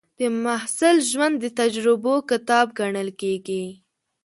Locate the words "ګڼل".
2.79-3.09